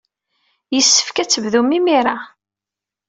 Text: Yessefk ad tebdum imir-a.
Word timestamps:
Yessefk 0.75 1.17
ad 1.17 1.29
tebdum 1.29 1.69
imir-a. 1.77 2.17